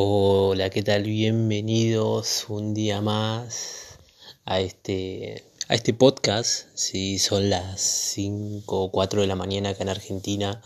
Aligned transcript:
Hola, 0.00 0.70
¿qué 0.70 0.84
tal? 0.84 1.02
Bienvenidos 1.02 2.46
un 2.48 2.72
día 2.72 3.00
más 3.00 3.98
a 4.44 4.60
este, 4.60 5.42
a 5.66 5.74
este 5.74 5.92
podcast. 5.92 6.68
Si 6.74 7.18
son 7.18 7.50
las 7.50 7.80
5 7.80 8.80
o 8.80 8.92
4 8.92 9.22
de 9.22 9.26
la 9.26 9.34
mañana 9.34 9.70
acá 9.70 9.82
en 9.82 9.88
Argentina, 9.88 10.62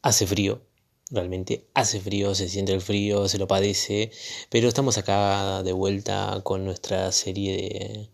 hace 0.00 0.26
frío, 0.26 0.62
realmente 1.10 1.66
hace 1.74 2.00
frío, 2.00 2.34
se 2.34 2.48
siente 2.48 2.72
el 2.72 2.80
frío, 2.80 3.28
se 3.28 3.36
lo 3.36 3.46
padece, 3.46 4.10
pero 4.48 4.68
estamos 4.68 4.96
acá 4.96 5.62
de 5.62 5.72
vuelta 5.72 6.40
con 6.42 6.64
nuestra 6.64 7.12
serie 7.12 7.56
de 7.58 8.08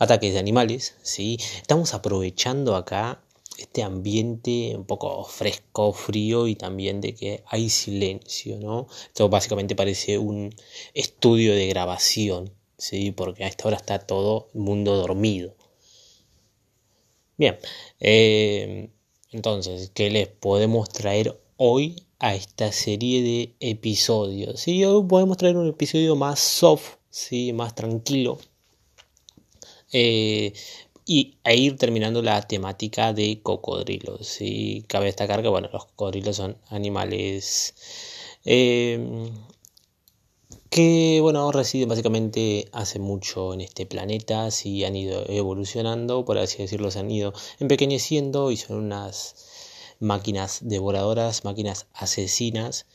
ataques 0.00 0.32
de 0.32 0.40
animales, 0.40 0.96
¿sí? 1.02 1.38
Estamos 1.60 1.94
aprovechando 1.94 2.74
acá 2.74 3.23
este 3.58 3.82
ambiente 3.82 4.74
un 4.76 4.84
poco 4.84 5.24
fresco, 5.24 5.92
frío 5.92 6.46
y 6.48 6.56
también 6.56 7.00
de 7.00 7.14
que 7.14 7.44
hay 7.46 7.70
silencio, 7.70 8.58
¿no? 8.58 8.86
Esto 9.06 9.28
básicamente 9.28 9.76
parece 9.76 10.18
un 10.18 10.54
estudio 10.94 11.54
de 11.54 11.68
grabación, 11.68 12.52
¿sí? 12.78 13.12
Porque 13.12 13.44
a 13.44 13.48
esta 13.48 13.68
hora 13.68 13.76
está 13.76 13.98
todo 13.98 14.48
el 14.54 14.60
mundo 14.60 14.96
dormido. 14.96 15.54
Bien, 17.36 17.58
eh, 18.00 18.90
entonces, 19.30 19.90
¿qué 19.94 20.10
les 20.10 20.28
podemos 20.28 20.88
traer 20.88 21.40
hoy 21.56 21.96
a 22.20 22.34
esta 22.34 22.70
serie 22.72 23.22
de 23.22 23.54
episodios? 23.60 24.60
Sí, 24.60 24.84
hoy 24.84 25.04
podemos 25.08 25.36
traer 25.36 25.56
un 25.56 25.68
episodio 25.68 26.14
más 26.16 26.38
soft, 26.38 26.96
¿sí? 27.10 27.52
Más 27.52 27.74
tranquilo. 27.74 28.38
Eh, 29.92 30.52
y 31.06 31.36
a 31.44 31.52
ir 31.52 31.76
terminando 31.76 32.22
la 32.22 32.40
temática 32.42 33.12
de 33.12 33.40
cocodrilos. 33.42 34.38
Y 34.40 34.82
cabe 34.82 35.06
destacar 35.06 35.42
que 35.42 35.48
bueno, 35.48 35.68
los 35.72 35.86
cocodrilos 35.86 36.36
son 36.36 36.56
animales 36.68 37.74
eh, 38.44 39.30
que 40.70 41.20
bueno, 41.22 41.52
residen 41.52 41.88
básicamente 41.88 42.68
hace 42.72 42.98
mucho 42.98 43.54
en 43.54 43.60
este 43.60 43.86
planeta, 43.86 44.50
sí 44.50 44.84
han 44.84 44.96
ido 44.96 45.24
evolucionando, 45.28 46.24
por 46.24 46.36
así 46.38 46.58
decirlo, 46.58 46.90
se 46.90 46.98
han 46.98 47.10
ido 47.10 47.32
empequeñeciendo 47.60 48.50
y 48.50 48.56
son 48.56 48.78
unas 48.78 49.36
máquinas 50.00 50.58
devoradoras, 50.62 51.44
máquinas 51.44 51.86
asesinas. 51.94 52.86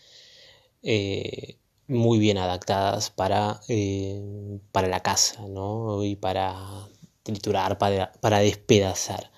Eh, 0.83 1.57
muy 1.87 2.19
bien 2.19 2.37
adaptadas 2.37 3.09
para, 3.09 3.61
eh, 3.67 4.59
para 4.71 4.87
la 4.87 4.99
caza 5.01 5.47
¿no? 5.47 6.03
y 6.03 6.15
para 6.15 6.87
triturar, 7.23 7.77
para, 7.77 8.11
para 8.13 8.39
despedazar. 8.39 9.31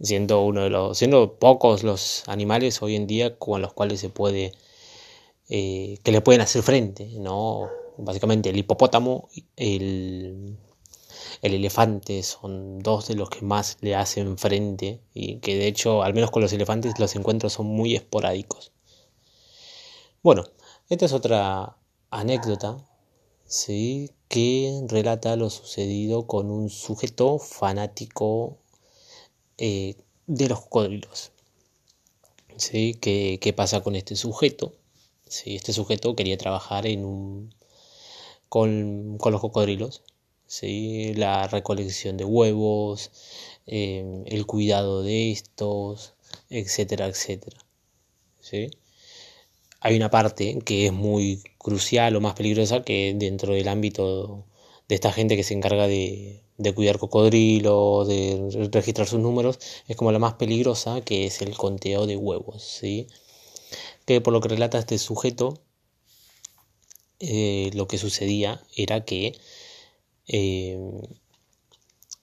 Siendo 0.00 0.42
uno 0.42 0.62
de 0.62 0.70
los, 0.70 0.96
siendo 0.98 1.38
pocos 1.38 1.82
los 1.82 2.24
animales 2.26 2.80
hoy 2.82 2.96
en 2.96 3.06
día 3.06 3.38
con 3.38 3.60
los 3.60 3.72
cuales 3.74 4.00
se 4.00 4.08
puede, 4.08 4.52
eh, 5.48 5.98
que 6.02 6.12
le 6.12 6.20
pueden 6.22 6.40
hacer 6.40 6.62
frente, 6.62 7.06
¿no? 7.18 7.68
Básicamente 7.98 8.48
el 8.48 8.56
hipopótamo, 8.56 9.28
el, 9.56 10.56
el 11.42 11.54
elefante 11.54 12.22
son 12.22 12.78
dos 12.78 13.08
de 13.08 13.14
los 13.14 13.28
que 13.28 13.42
más 13.42 13.76
le 13.80 13.94
hacen 13.94 14.38
frente 14.38 15.00
y 15.12 15.36
que 15.40 15.56
de 15.56 15.66
hecho, 15.66 16.02
al 16.02 16.14
menos 16.14 16.30
con 16.30 16.42
los 16.42 16.52
elefantes, 16.52 16.98
los 16.98 17.14
encuentros 17.14 17.52
son 17.52 17.66
muy 17.66 17.94
esporádicos. 17.94 18.72
Bueno, 20.22 20.44
esta 20.88 21.06
es 21.06 21.12
otra 21.12 21.76
anécdota, 22.10 22.76
¿sí? 23.50 24.12
que 24.28 24.84
relata 24.88 25.36
lo 25.36 25.50
sucedido 25.50 26.26
con 26.26 26.50
un 26.50 26.70
sujeto 26.70 27.38
fanático 27.38 28.58
eh, 29.58 29.96
de 30.26 30.48
los 30.48 30.60
cocodrilos. 30.62 31.32
¿Sí? 32.56 32.96
¿Qué, 33.00 33.38
¿Qué, 33.40 33.52
pasa 33.52 33.82
con 33.82 33.96
este 33.96 34.16
sujeto? 34.16 34.74
¿Sí? 35.28 35.56
Este 35.56 35.72
sujeto 35.72 36.16
quería 36.16 36.38
trabajar 36.38 36.86
en 36.86 37.04
un, 37.04 37.54
con, 38.48 39.18
con 39.18 39.32
los 39.32 39.40
cocodrilos, 39.40 40.02
¿sí? 40.46 41.14
la 41.14 41.48
recolección 41.48 42.16
de 42.16 42.24
huevos, 42.24 43.10
eh, 43.66 44.24
el 44.26 44.46
cuidado 44.46 45.02
de 45.02 45.32
estos, 45.32 46.14
etcétera, 46.50 47.06
etcétera. 47.08 47.58
¿sí? 48.40 48.70
Hay 49.80 49.96
una 49.96 50.10
parte 50.10 50.58
que 50.64 50.86
es 50.86 50.92
muy 50.92 51.42
crucial 51.58 52.14
o 52.16 52.20
más 52.20 52.34
peligrosa 52.34 52.82
que 52.82 53.14
dentro 53.16 53.54
del 53.54 53.68
ámbito 53.68 54.44
de 54.88 54.94
esta 54.94 55.12
gente 55.12 55.36
que 55.36 55.44
se 55.44 55.54
encarga 55.54 55.86
de, 55.86 56.42
cuidar 56.74 56.98
cocodrilos, 56.98 58.08
de 58.08 58.68
registrar 58.72 59.06
sus 59.06 59.20
números, 59.20 59.58
es 59.88 59.96
como 59.96 60.12
la 60.12 60.18
más 60.18 60.34
peligrosa, 60.34 61.00
que 61.00 61.26
es 61.26 61.40
el 61.42 61.56
conteo 61.56 62.06
de 62.06 62.16
huevos, 62.16 62.62
¿sí? 62.62 63.06
Que 64.04 64.20
por 64.20 64.32
lo 64.32 64.40
que 64.40 64.48
relata 64.48 64.78
este 64.78 64.98
sujeto, 64.98 65.62
eh, 67.20 67.70
lo 67.74 67.86
que 67.88 67.98
sucedía 67.98 68.62
era 68.76 69.04
que, 69.04 69.38
eh, 70.26 70.78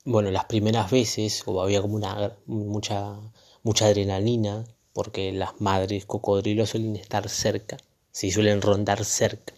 bueno, 0.06 0.32
las 0.32 0.46
primeras 0.46 0.92
veces, 0.92 1.44
o 1.46 1.62
había 1.62 1.82
como 1.82 1.96
una 1.96 2.38
mucha, 2.46 3.20
mucha 3.64 3.86
adrenalina, 3.88 4.66
porque 4.98 5.32
las 5.32 5.62
madres 5.62 6.08
cocodrilos 6.08 6.72
suelen 6.72 6.96
estar 6.96 7.30
cerca, 7.30 7.78
sí 8.12 8.32
suelen 8.32 8.64
rondar 8.64 9.06
cerca. 9.06 9.54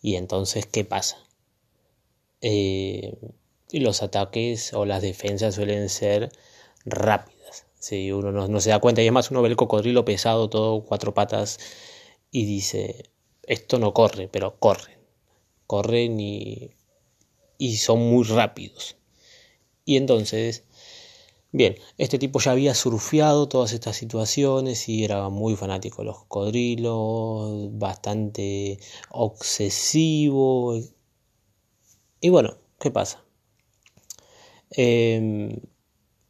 Y 0.00 0.16
entonces, 0.16 0.64
¿qué 0.64 0.82
pasa? 0.82 1.18
Eh, 2.40 3.18
los 3.70 4.02
ataques 4.02 4.72
o 4.72 4.86
las 4.86 5.02
defensas 5.02 5.56
suelen 5.56 5.90
ser 5.90 6.32
rápidas. 6.86 7.66
Si 7.78 8.12
uno 8.12 8.32
no, 8.32 8.60
se 8.62 8.70
da 8.70 8.78
cuenta, 8.78 9.02
y 9.02 9.04
además 9.04 9.30
uno 9.30 9.42
ve 9.42 9.50
el 9.50 9.56
cocodrilo 9.56 10.06
pesado, 10.06 10.48
todo 10.48 10.86
cuatro 10.86 11.12
patas, 11.12 11.58
y 12.30 12.46
dice, 12.46 13.10
esto 13.42 13.78
no 13.78 13.92
corre, 13.92 14.28
pero 14.28 14.58
corren. 14.58 14.96
Corren 15.66 16.18
y, 16.18 16.70
y 17.58 17.76
son 17.76 17.98
muy 17.98 18.24
rápidos. 18.24 18.96
Y 19.84 19.98
entonces 19.98 20.64
Bien, 21.54 21.76
este 21.98 22.18
tipo 22.18 22.40
ya 22.40 22.50
había 22.50 22.74
surfeado 22.74 23.46
todas 23.48 23.72
estas 23.72 23.96
situaciones 23.96 24.88
y 24.88 25.04
era 25.04 25.28
muy 25.28 25.54
fanático 25.54 26.02
de 26.02 26.06
los 26.06 26.18
cocodrilos, 26.18 27.78
bastante 27.78 28.80
obsesivo. 29.10 30.76
Y 32.20 32.28
bueno, 32.30 32.56
¿qué 32.80 32.90
pasa? 32.90 33.24
Em, 34.70 35.60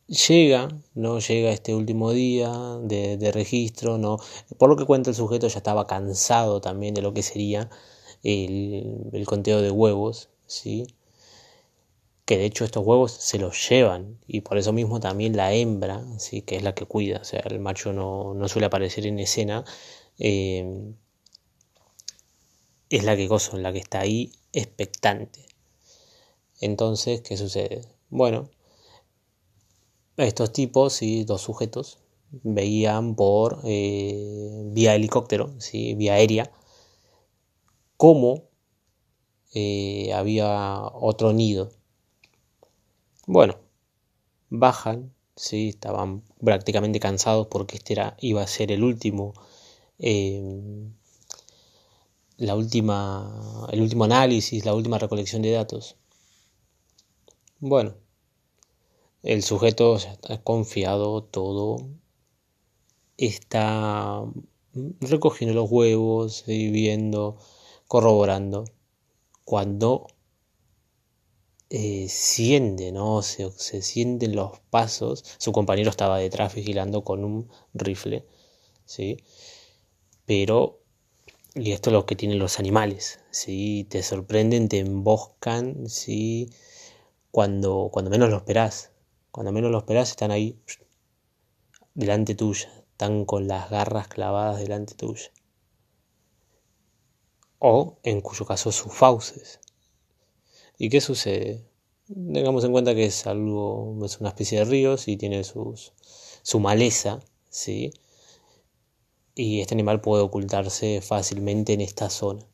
llega, 0.06 0.68
¿no? 0.94 1.18
Llega 1.20 1.52
este 1.52 1.74
último 1.74 2.12
día 2.12 2.52
de, 2.82 3.30
registro, 3.32 3.98
¿no? 3.98 4.18
Por 4.58 4.68
lo 4.68 4.76
que 4.76 4.84
cuenta 4.86 5.10
el 5.10 5.16
sujeto 5.16 5.48
ya 5.48 5.58
estaba 5.58 5.86
cansado 5.86 6.60
también 6.60 6.94
de 6.94 7.02
lo 7.02 7.14
que 7.14 7.22
sería 7.22 7.70
el, 8.22 9.08
el 9.12 9.26
conteo 9.26 9.62
de 9.62 9.70
huevos, 9.70 10.28
¿sí? 10.46 10.86
Que 12.24 12.38
de 12.38 12.46
hecho 12.46 12.64
estos 12.64 12.84
huevos 12.86 13.12
se 13.12 13.38
los 13.38 13.68
llevan 13.68 14.18
y 14.26 14.40
por 14.40 14.56
eso 14.58 14.72
mismo 14.72 15.00
también 15.00 15.36
la 15.36 15.52
hembra, 15.52 16.02
¿sí? 16.18 16.42
que 16.42 16.56
es 16.56 16.62
la 16.62 16.74
que 16.74 16.86
cuida, 16.86 17.18
o 17.20 17.24
sea, 17.24 17.40
el 17.40 17.60
macho 17.60 17.92
no, 17.92 18.48
suele 18.48 18.66
aparecer 18.66 19.06
en 19.06 19.18
escena, 19.18 19.64
eh, 20.18 20.94
es 22.88 23.04
la 23.04 23.16
que 23.16 23.26
gozo, 23.26 23.58
la 23.58 23.72
que 23.72 23.78
está 23.78 24.00
ahí 24.00 24.32
expectante. 24.52 25.46
Entonces, 26.60 27.20
¿qué 27.22 27.36
sucede? 27.36 27.82
Bueno, 28.08 28.48
estos 30.16 30.52
tipos, 30.52 30.94
¿sí? 30.94 31.24
dos 31.24 31.42
sujetos, 31.42 31.98
veían 32.30 33.16
por 33.16 33.60
eh, 33.64 34.62
vía 34.66 34.94
helicóptero, 34.94 35.54
¿sí? 35.58 35.94
vía 35.94 36.14
aérea, 36.14 36.50
cómo 37.96 38.44
eh, 39.54 40.12
había 40.14 40.82
otro 40.94 41.32
nido 41.32 41.70
bueno, 43.26 43.58
bajan, 44.50 45.14
sí, 45.36 45.70
estaban 45.70 46.22
prácticamente 46.42 47.00
cansados 47.00 47.46
porque 47.48 47.76
este 47.76 47.94
era, 47.94 48.16
iba 48.20 48.42
a 48.42 48.46
ser 48.46 48.72
el 48.72 48.84
último, 48.84 49.34
em, 49.98 50.92
la 52.36 52.54
última, 52.56 53.68
el 53.72 53.80
último 53.82 54.04
análisis, 54.04 54.64
la 54.64 54.74
última 54.74 54.98
recolección 54.98 55.42
de 55.42 55.52
datos. 55.52 55.96
Bueno, 57.60 57.94
el 59.22 59.42
sujeto 59.42 59.96
está 59.96 60.42
confiado 60.42 61.22
todo, 61.24 61.76
está 63.16 64.22
recogiendo 65.00 65.54
los 65.54 65.70
huevos, 65.70 66.44
viendo, 66.46 67.38
corroborando, 67.88 68.64
cuando 69.44 70.08
eh, 71.74 72.92
¿no? 72.92 73.22
Se, 73.22 73.50
se 73.50 73.82
sienten 73.82 74.36
los 74.36 74.60
pasos. 74.70 75.24
Su 75.38 75.52
compañero 75.52 75.90
estaba 75.90 76.18
detrás 76.18 76.54
vigilando 76.54 77.02
con 77.02 77.24
un 77.24 77.50
rifle, 77.74 78.24
¿sí? 78.84 79.16
Pero, 80.26 80.80
y 81.54 81.72
esto 81.72 81.90
es 81.90 81.94
lo 81.94 82.06
que 82.06 82.16
tienen 82.16 82.38
los 82.38 82.58
animales, 82.60 83.20
¿sí? 83.30 83.86
Te 83.90 84.02
sorprenden, 84.02 84.68
te 84.68 84.78
emboscan, 84.78 85.88
¿sí? 85.88 86.50
Cuando, 87.32 87.90
cuando 87.92 88.10
menos 88.10 88.30
lo 88.30 88.36
esperás. 88.36 88.92
Cuando 89.32 89.50
menos 89.52 89.70
lo 89.72 89.78
esperás 89.78 90.10
están 90.10 90.30
ahí, 90.30 90.60
delante 91.94 92.34
tuya. 92.36 92.70
Están 92.92 93.24
con 93.24 93.48
las 93.48 93.70
garras 93.70 94.06
clavadas 94.08 94.60
delante 94.60 94.94
tuya. 94.94 95.30
o 97.58 97.98
en 98.04 98.20
cuyo 98.20 98.44
caso 98.46 98.70
sus 98.70 98.92
fauces. 98.92 99.58
¿Y 100.78 100.88
qué 100.88 101.00
sucede? 101.00 101.64
Tengamos 102.06 102.64
en 102.64 102.72
cuenta 102.72 102.94
que 102.94 103.06
es 103.06 103.26
algo, 103.26 103.98
es 104.04 104.20
una 104.20 104.30
especie 104.30 104.58
de 104.58 104.64
río 104.64 104.96
y 105.06 105.16
tiene 105.16 105.44
sus, 105.44 105.92
su 106.42 106.60
maleza, 106.60 107.20
¿sí? 107.48 107.92
Y 109.34 109.60
este 109.60 109.74
animal 109.74 110.00
puede 110.00 110.22
ocultarse 110.22 111.00
fácilmente 111.00 111.72
en 111.72 111.80
esta 111.80 112.10
zona. 112.10 112.46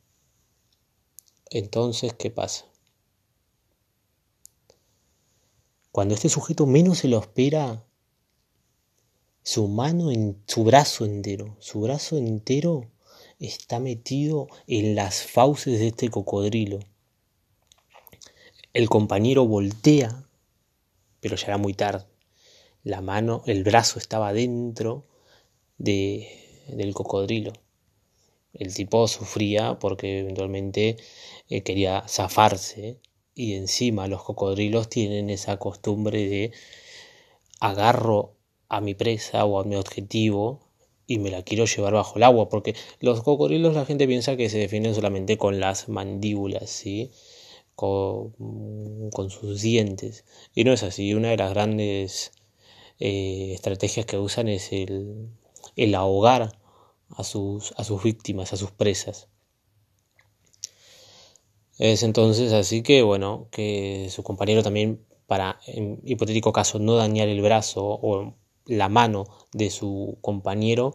Entonces, 1.50 2.14
¿qué 2.14 2.30
pasa? 2.30 2.66
Cuando 5.90 6.14
este 6.14 6.28
sujeto 6.28 6.66
menos 6.66 6.98
se 6.98 7.08
lo 7.08 7.18
espera, 7.18 7.84
su 9.42 9.66
mano, 9.66 10.12
en, 10.12 10.40
su 10.46 10.62
brazo 10.62 11.04
entero, 11.04 11.56
su 11.58 11.80
brazo 11.80 12.16
entero 12.16 12.88
está 13.40 13.80
metido 13.80 14.46
en 14.68 14.94
las 14.94 15.22
fauces 15.22 15.80
de 15.80 15.88
este 15.88 16.08
cocodrilo. 16.08 16.78
El 18.72 18.88
compañero 18.88 19.46
voltea, 19.46 20.28
pero 21.20 21.34
ya 21.34 21.46
era 21.46 21.58
muy 21.58 21.74
tarde. 21.74 22.06
La 22.84 23.00
mano, 23.00 23.42
el 23.46 23.64
brazo 23.64 23.98
estaba 23.98 24.32
dentro 24.32 25.06
de, 25.78 26.28
del 26.68 26.94
cocodrilo. 26.94 27.52
El 28.52 28.72
tipo 28.72 29.08
sufría 29.08 29.80
porque 29.80 30.20
eventualmente 30.20 30.98
eh, 31.48 31.62
quería 31.62 32.04
zafarse 32.08 33.00
y 33.34 33.54
encima 33.54 34.06
los 34.06 34.22
cocodrilos 34.22 34.88
tienen 34.88 35.30
esa 35.30 35.56
costumbre 35.56 36.28
de 36.28 36.52
agarro 37.58 38.36
a 38.68 38.80
mi 38.80 38.94
presa 38.94 39.44
o 39.46 39.60
a 39.60 39.64
mi 39.64 39.74
objetivo 39.74 40.60
y 41.08 41.18
me 41.18 41.30
la 41.30 41.42
quiero 41.42 41.64
llevar 41.64 41.94
bajo 41.94 42.18
el 42.18 42.22
agua 42.22 42.48
porque 42.48 42.76
los 43.00 43.22
cocodrilos 43.22 43.74
la 43.74 43.84
gente 43.84 44.06
piensa 44.06 44.36
que 44.36 44.48
se 44.48 44.58
defienden 44.58 44.94
solamente 44.94 45.38
con 45.38 45.58
las 45.58 45.88
mandíbulas, 45.88 46.70
¿sí? 46.70 47.10
Con, 47.80 49.30
sus 49.30 49.62
dientes 49.62 50.26
y 50.54 50.64
no 50.64 50.72
es 50.74 50.82
así, 50.82 51.14
una 51.14 51.30
de 51.30 51.38
las 51.38 51.50
grandes 51.54 52.32
eh, 52.98 53.52
estrategias 53.54 54.04
que 54.04 54.18
usan 54.18 54.48
es 54.48 54.70
el, 54.72 55.94
ahogar 55.94 56.58
a 57.08 57.24
sus, 57.24 57.72
a 57.78 57.84
sus 57.84 58.02
víctimas, 58.02 58.52
a 58.52 58.58
sus 58.58 58.70
presas. 58.70 59.28
Es 61.78 62.02
entonces 62.02 62.52
así 62.52 62.82
que, 62.82 63.00
bueno, 63.02 63.48
que 63.50 64.08
su 64.10 64.22
compañero 64.22 64.62
también, 64.62 65.02
para, 65.26 65.58
en 65.66 66.00
hipotético 66.04 66.52
caso, 66.52 66.78
no 66.78 66.96
dañar 66.96 67.28
el 67.28 67.40
brazo 67.40 67.82
o 67.82 68.34
la 68.66 68.90
mano 68.90 69.24
de 69.52 69.70
su 69.70 70.18
compañero, 70.20 70.92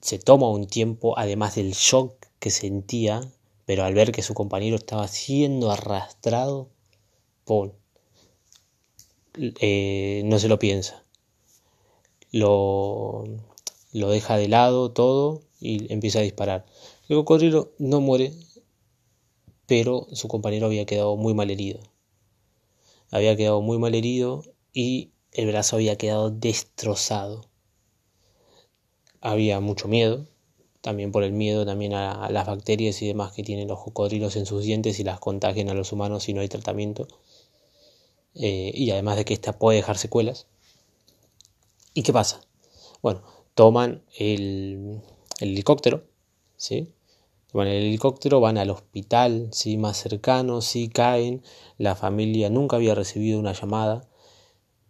se 0.00 0.20
toma 0.20 0.48
un 0.48 0.68
tiempo, 0.68 1.18
además 1.18 1.56
del 1.56 1.72
shock 1.72 2.14
que 2.38 2.50
sentía, 2.50 3.20
pero 3.70 3.84
al 3.84 3.94
ver 3.94 4.10
que 4.10 4.22
su 4.22 4.34
compañero 4.34 4.74
estaba 4.74 5.06
siendo 5.06 5.70
arrastrado, 5.70 6.70
Paul 7.44 7.72
eh, 9.38 10.22
no 10.24 10.40
se 10.40 10.48
lo 10.48 10.58
piensa. 10.58 11.04
Lo, 12.32 13.22
lo 13.92 14.10
deja 14.10 14.36
de 14.38 14.48
lado 14.48 14.90
todo 14.90 15.42
y 15.60 15.92
empieza 15.92 16.18
a 16.18 16.22
disparar. 16.22 16.66
El 17.08 17.18
cocodrilo 17.18 17.70
no 17.78 18.00
muere, 18.00 18.32
pero 19.66 20.08
su 20.14 20.26
compañero 20.26 20.66
había 20.66 20.84
quedado 20.84 21.14
muy 21.14 21.32
mal 21.32 21.48
herido. 21.48 21.78
Había 23.12 23.36
quedado 23.36 23.60
muy 23.60 23.78
mal 23.78 23.94
herido 23.94 24.42
y 24.72 25.12
el 25.30 25.46
brazo 25.46 25.76
había 25.76 25.94
quedado 25.94 26.32
destrozado. 26.32 27.48
Había 29.20 29.60
mucho 29.60 29.86
miedo, 29.86 30.26
también 30.80 31.12
por 31.12 31.22
el 31.22 31.32
miedo 31.32 31.66
también 31.66 31.94
a 31.94 32.30
las 32.30 32.46
bacterias 32.46 33.00
y 33.02 33.06
demás 33.06 33.32
que 33.32 33.42
tienen 33.42 33.68
los 33.68 33.80
cocodrilos 33.80 34.36
en 34.36 34.46
sus 34.46 34.64
dientes 34.64 34.98
y 34.98 35.04
las 35.04 35.20
contagian 35.20 35.68
a 35.68 35.74
los 35.74 35.92
humanos 35.92 36.24
si 36.24 36.34
no 36.34 36.40
hay 36.40 36.48
tratamiento. 36.48 37.06
Eh, 38.34 38.72
y 38.74 38.90
además 38.90 39.16
de 39.16 39.24
que 39.24 39.34
esta 39.34 39.58
puede 39.58 39.76
dejar 39.78 39.98
secuelas. 39.98 40.46
¿Y 41.94 42.02
qué 42.02 42.12
pasa? 42.12 42.40
Bueno, 43.02 43.22
toman 43.54 44.02
el, 44.16 45.00
el 45.40 45.48
helicóptero, 45.48 46.04
¿sí? 46.56 46.94
Van 47.52 47.66
el 47.66 47.82
helicóptero, 47.82 48.40
van 48.40 48.58
al 48.58 48.70
hospital 48.70 49.48
¿sí? 49.52 49.76
más 49.76 49.96
cercano, 49.96 50.60
sí 50.60 50.88
caen. 50.88 51.42
La 51.78 51.96
familia 51.96 52.48
nunca 52.48 52.76
había 52.76 52.94
recibido 52.94 53.40
una 53.40 53.52
llamada, 53.52 54.08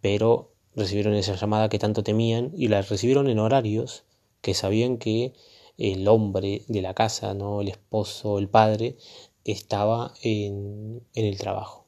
pero 0.03 0.53
recibieron 0.75 1.15
esa 1.15 1.37
llamada 1.37 1.71
que 1.71 1.79
tanto 1.79 2.03
temían 2.03 2.53
y 2.55 2.69
la 2.69 2.83
recibieron 2.83 3.29
en 3.29 3.39
horarios 3.39 4.05
que 4.43 4.55
sabían 4.55 4.99
que 4.99 5.33
el 5.81 6.07
hombre 6.09 6.65
de 6.69 6.83
la 6.83 6.95
casa, 6.95 7.35
no 7.35 7.61
el 7.63 7.69
esposo, 7.69 8.39
el 8.39 8.49
padre, 8.49 8.97
estaba 9.45 10.15
en, 10.23 11.03
en 11.15 11.25
el 11.25 11.39
trabajo. 11.39 11.87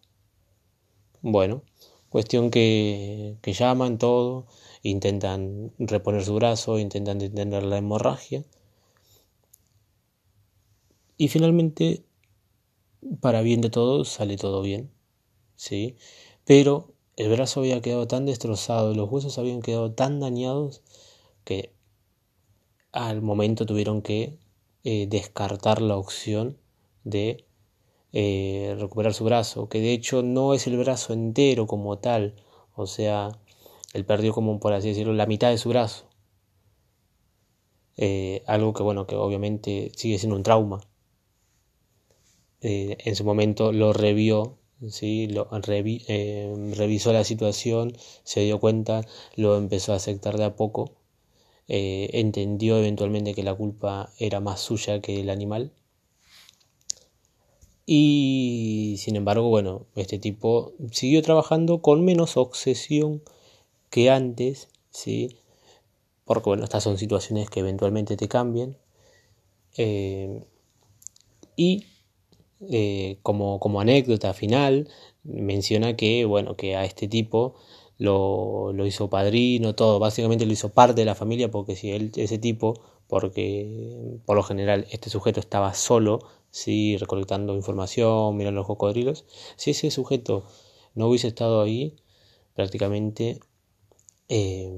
Bueno, 1.20 1.62
cuestión 2.08 2.50
que, 2.50 3.36
que 3.42 3.52
llaman 3.52 3.98
todo, 3.98 4.46
intentan 4.82 5.72
reponer 5.78 6.24
su 6.24 6.34
brazo, 6.34 6.78
intentan 6.78 7.18
detener 7.18 7.62
la 7.62 7.78
hemorragia 7.78 8.44
y 11.16 11.28
finalmente, 11.28 12.04
para 13.20 13.42
bien 13.42 13.60
de 13.60 13.70
todos, 13.70 14.08
sale 14.08 14.36
todo 14.36 14.62
bien, 14.62 14.90
¿sí? 15.54 15.96
Pero 16.44 16.94
el 17.16 17.30
brazo 17.30 17.60
había 17.60 17.80
quedado 17.80 18.08
tan 18.08 18.26
destrozado, 18.26 18.94
los 18.94 19.08
huesos 19.08 19.38
habían 19.38 19.62
quedado 19.62 19.92
tan 19.92 20.18
dañados 20.18 20.82
que 21.44 21.72
al 22.92 23.22
momento 23.22 23.66
tuvieron 23.66 24.02
que 24.02 24.38
eh, 24.84 25.06
descartar 25.08 25.80
la 25.80 25.96
opción 25.96 26.58
de 27.04 27.46
eh, 28.12 28.76
recuperar 28.78 29.14
su 29.14 29.24
brazo, 29.24 29.68
que 29.68 29.80
de 29.80 29.92
hecho 29.92 30.22
no 30.22 30.54
es 30.54 30.66
el 30.66 30.76
brazo 30.76 31.14
entero 31.14 31.66
como 31.66 31.98
tal, 31.98 32.34
o 32.74 32.86
sea, 32.86 33.30
él 33.94 34.04
perdió 34.04 34.34
como 34.34 34.60
por 34.60 34.74
así 34.74 34.88
decirlo 34.88 35.14
la 35.14 35.26
mitad 35.26 35.50
de 35.50 35.58
su 35.58 35.70
brazo. 35.70 36.06
Eh, 37.96 38.42
algo 38.46 38.72
que 38.72 38.82
bueno, 38.82 39.06
que 39.06 39.16
obviamente 39.16 39.92
sigue 39.96 40.18
siendo 40.18 40.36
un 40.36 40.42
trauma. 40.42 40.80
En 42.64 43.16
su 43.16 43.24
momento 43.24 43.72
lo 43.72 43.92
revió, 43.92 44.56
¿sí? 44.88 45.26
lo, 45.26 45.48
revisó 45.50 47.12
la 47.12 47.24
situación, 47.24 47.96
se 48.22 48.40
dio 48.42 48.60
cuenta, 48.60 49.02
lo 49.34 49.56
empezó 49.56 49.92
a 49.92 49.96
aceptar 49.96 50.38
de 50.38 50.44
a 50.44 50.54
poco, 50.54 51.01
eh, 51.68 52.10
entendió 52.14 52.78
eventualmente 52.78 53.34
que 53.34 53.42
la 53.42 53.54
culpa 53.54 54.12
era 54.18 54.40
más 54.40 54.60
suya 54.60 55.00
que 55.00 55.20
el 55.20 55.30
animal. 55.30 55.72
Y 57.86 58.96
sin 58.98 59.16
embargo, 59.16 59.48
bueno, 59.48 59.86
este 59.96 60.19
tipo 60.19 60.72
siguió 60.92 61.22
trabajando 61.22 61.82
con 61.82 62.04
menos 62.04 62.36
obsesión 62.36 63.22
que 63.90 64.10
antes, 64.10 64.69
¿sí? 64.90 65.36
Porque 66.24 66.50
bueno, 66.50 66.64
estas 66.64 66.84
son 66.84 66.98
situaciones 66.98 67.50
que 67.50 67.60
eventualmente 67.60 68.16
te 68.16 68.28
cambian. 68.28 68.76
y 71.56 71.86
eh, 72.70 73.19
como, 73.22 73.58
como, 73.58 73.81
anécdota 73.81 74.34
final, 74.34 74.88
menciona 75.24 75.96
que, 75.96 76.24
bueno, 76.24 76.56
que 76.56 76.76
a 76.76 76.84
este 76.84 77.08
tipo 77.08 77.54
lo, 78.02 78.72
lo, 78.72 78.86
hizo 78.86 79.08
padrino, 79.10 79.74
todo, 79.74 79.98
básicamente 79.98 80.46
lo 80.46 80.52
hizo 80.52 80.70
parte 80.72 81.00
de 81.02 81.04
la 81.06 81.14
familia, 81.14 81.50
porque 81.50 81.76
si 81.76 81.90
él, 81.92 82.12
ese 82.16 82.38
tipo, 82.38 82.80
porque 83.08 84.18
por 84.26 84.36
lo 84.36 84.42
general 84.42 84.86
este 84.90 85.10
sujeto 85.10 85.40
estaba 85.40 85.74
solo, 85.74 86.20
sí, 86.50 86.96
recolectando 86.98 87.54
información, 87.54 88.36
mirando 88.36 88.60
los 88.60 88.66
cocodrilos, 88.66 89.24
si 89.56 89.70
ese 89.72 89.90
sujeto 89.90 90.44
no 90.94 91.08
hubiese 91.08 91.28
estado 91.28 91.62
ahí, 91.62 91.96
prácticamente 92.54 93.40
eh, 94.28 94.70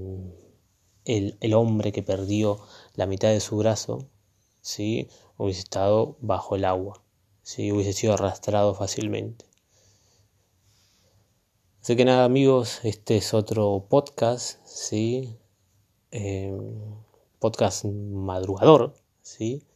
el, 1.05 1.37
el, 1.41 1.55
hombre 1.55 1.93
que 1.93 2.03
perdió 2.03 2.59
la 2.95 3.07
mitad 3.07 3.31
de 3.31 3.41
su 3.41 3.57
brazo, 3.57 4.09
sí, 4.61 5.09
hubiese 5.39 5.61
estado 5.61 6.17
bajo 6.21 6.57
el 6.57 6.65
agua 6.65 7.05
si 7.45 7.71
hubiese 7.71 7.93
sido 7.93 8.15
arrastrado 8.15 8.75
fácilmente. 8.75 9.45
Así 11.85 11.97
que 11.97 12.07
nada 12.07 12.25
amigos, 12.25 12.81
este 12.83 13.19
es 13.19 13.35
otro 13.35 13.85
podcast, 13.91 14.59
¿sí? 14.65 15.37
Em, 16.11 16.73
podcast 17.39 17.85
madrugador, 17.85 18.95
¿sí? 19.21 19.67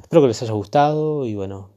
Espero 0.00 0.22
que 0.22 0.28
les 0.28 0.40
haya 0.40 0.54
gustado 0.54 1.26
y 1.26 1.34
bueno, 1.34 1.68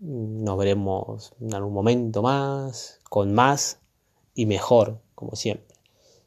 nos 0.00 0.58
veremos 0.58 1.32
en 1.40 1.54
algún 1.54 1.72
momento 1.72 2.20
más, 2.20 2.98
con 3.08 3.32
más 3.32 3.78
y 4.34 4.46
mejor, 4.46 5.00
como 5.14 5.36
siempre. 5.36 5.76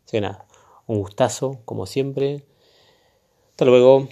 Así 0.06 0.12
que 0.12 0.22
nada, 0.22 0.48
un 0.88 1.00
gustazo, 1.00 1.60
como 1.66 1.86
siempre. 1.86 2.46
Hasta 3.50 3.66
luego. 3.66 4.08